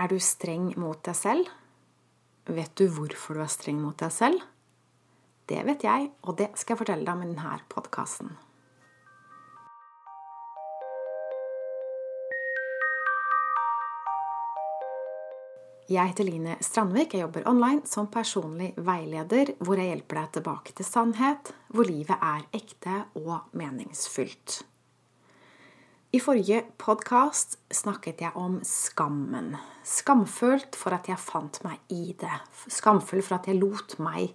[0.00, 1.48] Er du streng mot deg selv?
[2.48, 4.40] Vet du hvorfor du er streng mot deg selv?
[5.44, 8.30] Det vet jeg, og det skal jeg fortelle deg om i denne podkasten.
[15.90, 17.18] Jeg heter Line Strandvik.
[17.18, 22.16] Jeg jobber online som personlig veileder, hvor jeg hjelper deg tilbake til sannhet, hvor livet
[22.16, 24.62] er ekte og meningsfylt.
[26.12, 29.52] I forrige podkast snakket jeg om skammen.
[29.86, 32.38] Skamfølt for at jeg fant meg i det.
[32.66, 34.32] Skamfull for at jeg lot meg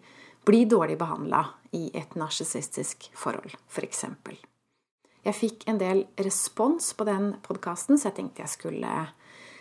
[0.47, 1.41] bli dårlig behandla
[1.75, 4.05] i et narsissistisk forhold, f.eks.
[4.07, 8.95] For jeg fikk en del respons på den podkasten, så jeg tenkte jeg skulle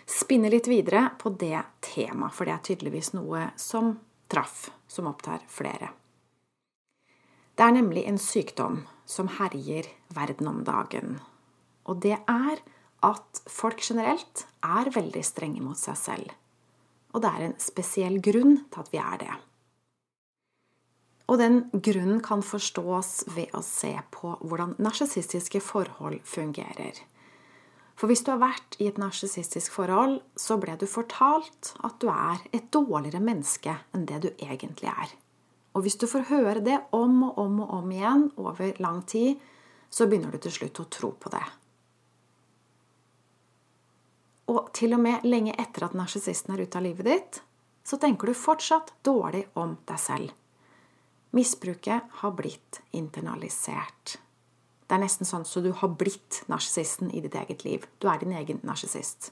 [0.07, 3.97] spinne litt videre på det temaet, for det er tydeligvis noe som
[4.31, 5.91] traff, som opptar flere.
[7.59, 11.17] Det er nemlig en sykdom som herjer verden om dagen.
[11.85, 12.61] Og det er
[13.05, 16.31] at folk generelt er veldig strenge mot seg selv.
[17.13, 19.35] Og det er en spesiell grunn til at vi er det.
[21.25, 26.99] Og den grunnen kan forstås ved å se på hvordan narsissistiske forhold fungerer.
[27.95, 32.09] For hvis du har vært i et narsissistisk forhold, så ble du fortalt at du
[32.11, 35.13] er et dårligere menneske enn det du egentlig er.
[35.75, 39.39] Og hvis du får høre det om og om og om igjen over lang tid,
[39.89, 41.43] så begynner du til slutt å tro på det.
[44.51, 47.39] Og til og med lenge etter at narsissisten er ute av livet ditt,
[47.85, 50.33] så tenker du fortsatt dårlig om deg selv.
[51.35, 54.17] Misbruket har blitt internalisert.
[54.85, 57.85] Det er nesten sånn så du har blitt narsissisten i ditt eget liv.
[57.99, 59.31] Du er din egen narsissist.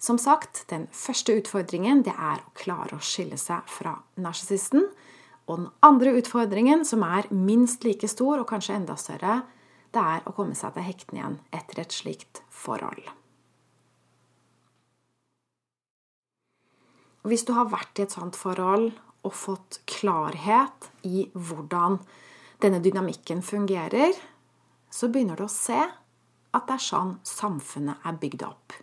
[0.00, 4.88] Som sagt, den første utfordringen det er å klare å skille seg fra narsissisten.
[5.48, 9.42] Og den andre utfordringen, som er minst like stor og kanskje enda større,
[9.94, 13.04] det er å komme seg til hektene igjen etter et slikt forhold.
[17.24, 18.90] Hvis du har vært i et sånt forhold
[19.24, 21.96] og fått klarhet i hvordan
[22.60, 24.12] denne dynamikken fungerer,
[24.92, 25.78] så begynner du å se
[26.54, 28.76] at det er sånn samfunnet er bygd opp.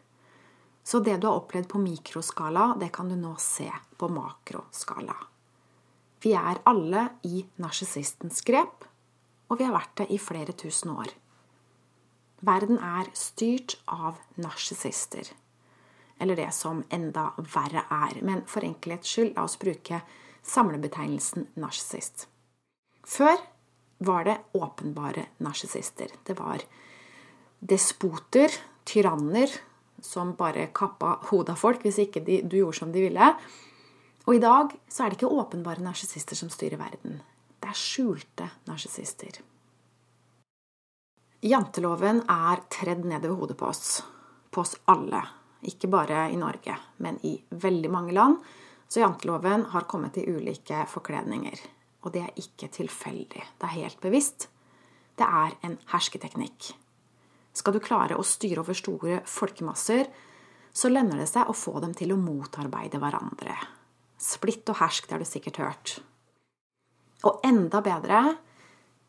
[0.84, 3.70] Så det du har opplevd på mikroskala, det kan du nå se
[4.02, 5.16] på makroskala.
[6.22, 8.86] Vi er alle i narsissistens grep,
[9.50, 11.14] og vi har vært det i flere tusen år.
[12.42, 15.30] Verden er styrt av narsissister.
[16.22, 18.20] Eller det som enda verre er.
[18.22, 20.04] Men for enkelhets skyld, la oss bruke
[20.46, 22.28] samlebetegnelsen narsissist.
[23.02, 23.40] Før
[24.06, 26.14] var det åpenbare narsissister.
[26.24, 26.62] Det var
[27.60, 28.54] despoter,
[28.86, 29.50] tyranner,
[30.02, 33.28] som bare kappa hodet av folk hvis ikke de, du gjorde som de ville.
[34.26, 37.20] Og i dag så er det ikke åpenbare narsissister som styrer verden.
[37.62, 39.42] Det er skjulte narsissister.
[41.42, 44.02] Janteloven er tredd nedover hodet på oss.
[44.54, 45.22] På oss alle.
[45.68, 48.40] Ikke bare i Norge, men i veldig mange land.
[48.88, 51.60] Så janteloven har kommet i ulike forkledninger.
[52.02, 53.44] Og det er ikke tilfeldig.
[53.60, 54.50] Det er helt bevisst.
[55.16, 56.72] Det er en hersketeknikk.
[57.54, 60.08] Skal du klare å styre over store folkemasser,
[60.72, 63.58] så lønner det seg å få dem til å motarbeide hverandre.
[64.22, 65.98] Splitt og hersk, det har du sikkert hørt.
[67.28, 68.24] Og enda bedre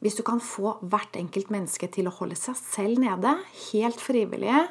[0.02, 3.36] hvis du kan få hvert enkelt menneske til å holde seg selv nede,
[3.70, 4.64] helt frivillige,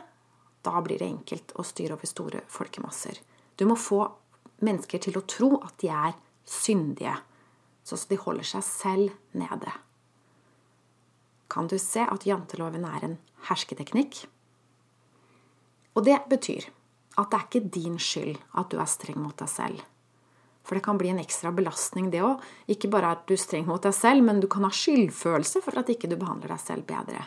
[0.65, 3.17] da blir det enkelt å styre over store folkemasser.
[3.57, 4.03] Du må få
[4.61, 6.17] mennesker til å tro at de er
[6.47, 7.15] syndige
[7.83, 9.73] så de holder seg selv nede.
[11.51, 13.17] Kan du se at janteloven er en
[13.49, 14.23] hersketeknikk?
[15.97, 16.69] Og det betyr
[17.19, 19.81] at det er ikke din skyld at du er streng mot deg selv.
[20.63, 22.39] For det kan bli en ekstra belastning, det òg.
[22.71, 25.89] Ikke bare er du streng mot deg selv, men du kan ha skyldfølelse for at
[25.91, 27.25] ikke du behandler deg selv bedre.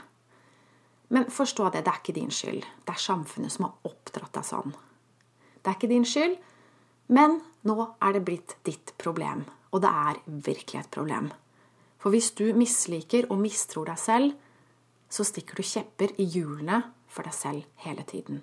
[1.09, 2.65] Men forstå det, det er ikke din skyld.
[2.85, 4.75] Det er samfunnet som har oppdratt deg sånn.
[5.61, 6.39] Det er ikke din skyld,
[7.13, 7.39] men
[7.69, 9.45] nå er det blitt ditt problem.
[9.75, 11.31] Og det er virkelig et problem.
[11.99, 14.35] For hvis du misliker og mistror deg selv,
[15.09, 18.43] så stikker du kjepper i hjulene for deg selv hele tiden.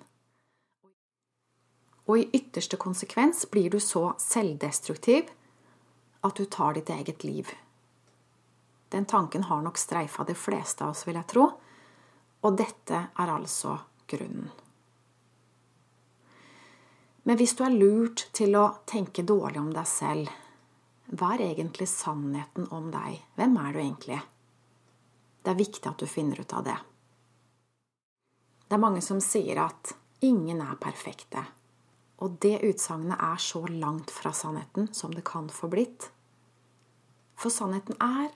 [2.10, 5.30] Og i ytterste konsekvens blir du så selvdestruktiv
[6.26, 7.50] at du tar ditt eget liv.
[8.92, 11.46] Den tanken har nok streifa de fleste av oss, vil jeg tro.
[12.42, 13.76] Og dette er altså
[14.10, 14.50] grunnen.
[17.22, 20.30] Men hvis du er lurt til å tenke dårlig om deg selv,
[21.12, 23.20] hva er egentlig sannheten om deg?
[23.38, 24.18] Hvem er du egentlig?
[25.42, 26.78] Det er viktig at du finner ut av det.
[28.66, 29.92] Det er mange som sier at
[30.24, 31.44] ingen er perfekte.
[32.22, 36.08] Og det utsagnet er så langt fra sannheten som det kan få blitt.
[37.38, 38.30] For sannheten er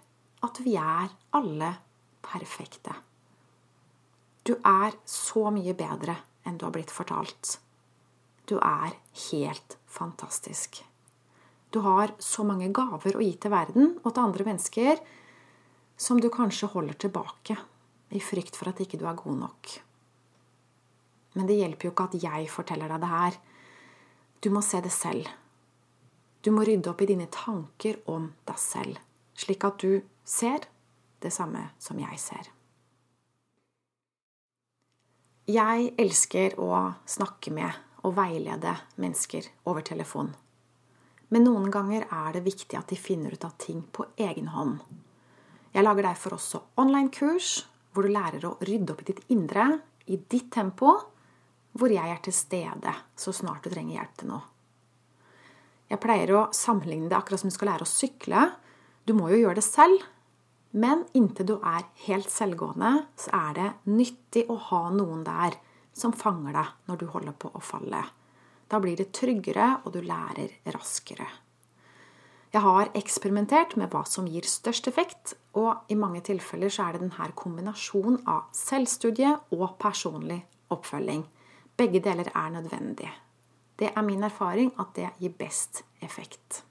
[0.46, 1.72] at vi er alle
[2.26, 2.94] perfekte.
[4.46, 6.14] Du er så mye bedre
[6.46, 7.56] enn du har blitt fortalt.
[8.46, 8.94] Du er
[9.30, 10.84] helt fantastisk.
[11.74, 15.02] Du har så mange gaver å gi til verden og til andre mennesker
[15.98, 17.56] som du kanskje holder tilbake
[18.14, 19.72] i frykt for at ikke du er god nok.
[21.34, 23.38] Men det hjelper jo ikke at jeg forteller deg det her.
[24.46, 25.26] Du må se det selv.
[26.46, 29.00] Du må rydde opp i dine tanker om deg selv,
[29.34, 30.70] slik at du ser
[31.24, 32.55] det samme som jeg ser.
[35.46, 36.74] Jeg elsker å
[37.06, 37.70] snakke med
[38.02, 40.32] og veilede mennesker over telefon.
[41.30, 44.80] Men noen ganger er det viktig at de finner ut av ting på egen hånd.
[45.70, 47.60] Jeg lager derfor også online-kurs
[47.94, 49.68] hvor du lærer å rydde opp i ditt indre
[50.10, 50.96] i ditt tempo,
[51.78, 54.42] hvor jeg er til stede så snart du trenger hjelp til noe.
[55.94, 58.48] Jeg pleier å sammenligne det akkurat som du skal lære å sykle.
[59.06, 60.02] Du må jo gjøre det selv,
[60.76, 65.56] men inntil du er helt selvgående, så er det nyttig å ha noen der
[65.96, 68.02] som fanger deg når du holder på å falle.
[68.68, 71.28] Da blir det tryggere, og du lærer raskere.
[72.52, 76.96] Jeg har eksperimentert med hva som gir størst effekt, og i mange tilfeller så er
[76.96, 80.42] det denne kombinasjonen av selvstudie og personlig
[80.76, 81.24] oppfølging.
[81.76, 83.10] Begge deler er nødvendig.
[83.76, 86.66] Det er min erfaring at det gir best effekt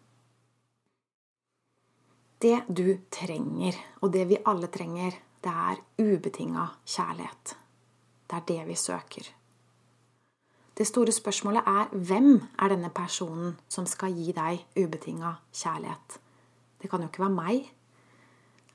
[2.42, 7.56] det du trenger, og det vi alle trenger, det er ubetinga kjærlighet.
[8.26, 9.30] Det er det vi søker.
[10.76, 16.18] Det store spørsmålet er hvem er denne personen som skal gi deg ubetinga kjærlighet?
[16.82, 17.70] Det kan jo ikke være meg.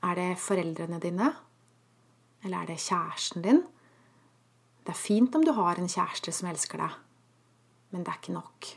[0.01, 1.29] Er det foreldrene dine?
[2.43, 3.61] Eller er det kjæresten din?
[4.81, 6.95] Det er fint om du har en kjæreste som elsker deg,
[7.91, 8.69] men det er ikke nok.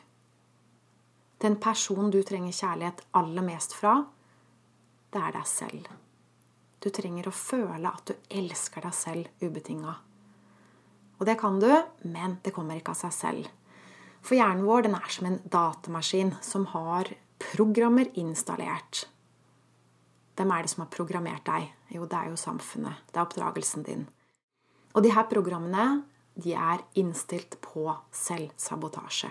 [1.41, 4.03] Den personen du trenger kjærlighet aller mest fra,
[5.15, 5.91] det er deg selv.
[6.83, 9.95] Du trenger å føle at du elsker deg selv ubetinga.
[11.21, 11.71] Og det kan du,
[12.03, 13.51] men det kommer ikke av seg selv.
[14.25, 19.05] For hjernen vår den er som en datamaskin som har programmer installert.
[20.35, 21.71] Hvem er det som har programmert deg?
[21.95, 23.05] Jo, det er jo samfunnet.
[23.13, 24.07] Det er oppdragelsen din.
[24.95, 29.31] Og de her programmene de er innstilt på selvsabotasje.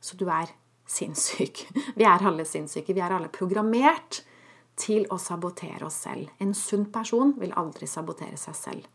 [0.00, 0.52] Så du er
[0.88, 1.64] sinnssyk.
[1.98, 2.94] Vi er alle sinnssyke.
[2.94, 4.22] Vi er alle programmert
[4.80, 6.30] til å sabotere oss selv.
[6.40, 8.88] En sunn person vil aldri sabotere seg selv.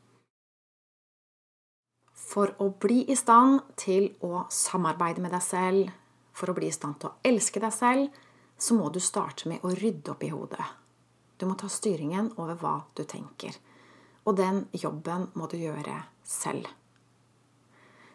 [2.15, 5.91] For å bli i stand til å samarbeide med deg selv,
[6.35, 8.09] for å bli i stand til å elske deg selv,
[8.57, 10.65] så må du starte med å rydde opp i hodet.
[11.37, 13.55] Du må ta styringen over hva du tenker.
[14.25, 16.67] Og den jobben må du gjøre selv.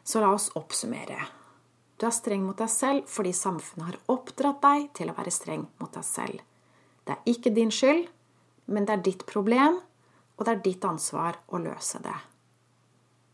[0.02, 1.20] Så la oss oppsummere.
[2.00, 5.66] Du er streng mot deg selv fordi samfunnet har oppdratt deg til å være streng
[5.78, 6.40] mot deg selv.
[7.10, 8.04] Det er ikke din skyld,
[8.70, 9.80] men det er ditt problem,
[10.38, 12.14] og det er ditt ansvar å løse det.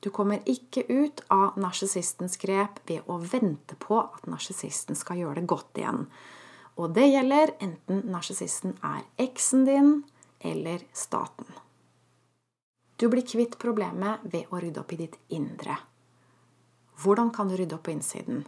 [0.00, 5.42] Du kommer ikke ut av narsissistens grep ved å vente på at narsissisten skal gjøre
[5.42, 6.06] det godt igjen.
[6.80, 9.92] Og det gjelder enten narsissisten er eksen din
[10.40, 11.52] eller staten.
[12.96, 15.76] Du blir kvitt problemet ved å rydde opp i ditt indre.
[17.04, 18.46] Hvordan kan du rydde opp på innsiden?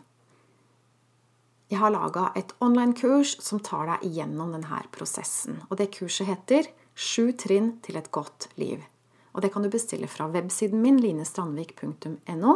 [1.68, 5.58] Jeg har laga et online-kurs som tar deg igjennom denne prosessen.
[5.68, 8.86] Og det kurset heter 'Sju trinn til et godt liv'.
[9.34, 12.54] Og det kan du bestille fra websiden min linestrandvik.no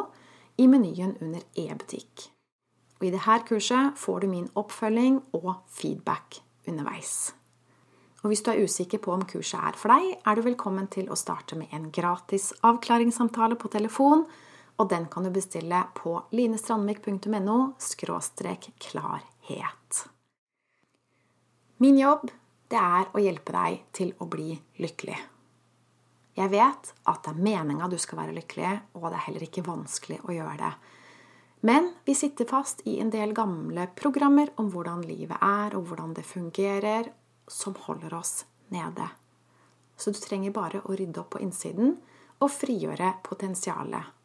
[0.59, 2.31] i menyen under e-butikk.
[3.01, 7.35] Og I dette kurset får du min oppfølging og feedback underveis.
[8.23, 11.11] Og Hvis du er usikker på om kurset er for deg, er du velkommen til
[11.11, 14.25] å starte med en gratis avklaringssamtale på telefon
[14.83, 17.59] og den kan du bestille på linestrandvik.no
[18.83, 20.01] klarhet.
[21.79, 22.31] Min jobb
[22.73, 25.19] det er å hjelpe deg til å bli lykkelig.
[26.35, 29.65] Jeg vet at det er meninga du skal være lykkelig, og det er heller ikke
[29.67, 30.73] vanskelig å gjøre det.
[31.69, 36.17] Men vi sitter fast i en del gamle programmer om hvordan livet er, og hvordan
[36.17, 37.13] det fungerer,
[37.47, 39.07] som holder oss nede.
[39.95, 42.01] Så du trenger bare å rydde opp på innsiden
[42.43, 44.22] og frigjøre potensialet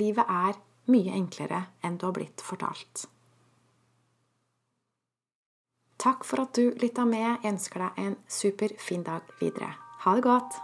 [0.00, 0.58] Livet er
[0.90, 3.06] mye enklere enn du har blitt fortalt.
[6.04, 7.24] Takk for at du lytta med.
[7.24, 9.72] Jeg ønsker deg en superfin dag videre.
[10.04, 10.58] Ha det godt!